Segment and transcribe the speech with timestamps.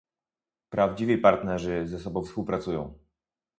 [0.69, 2.93] Prawdziwi partnerzy ze sobą współpracują